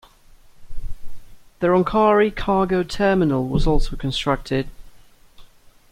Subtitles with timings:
[1.59, 4.67] The Roncari cargo terminal was also constructed.